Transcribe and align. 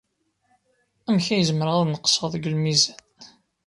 Amek 1.07 1.27
ay 1.29 1.43
zemreɣ 1.49 1.75
ad 1.79 1.87
neqseɣ 1.87 2.25
deg 2.33 2.49
lmizan? 2.53 2.99